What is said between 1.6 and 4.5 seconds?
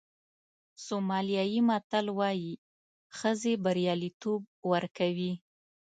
متل وایي ښځې بریالیتوب